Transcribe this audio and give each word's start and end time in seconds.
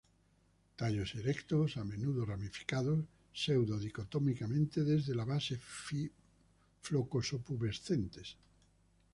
Tallos 0.79 1.13
erectos, 1.13 1.77
a 1.77 1.83
menudo 1.83 2.25
ramificados 2.25 2.97
pseudo-dicotómicamente 3.35 4.83
desde 4.83 5.13
la 5.13 5.25
base, 5.25 5.61
flocoso-pubescentes. 6.81 8.35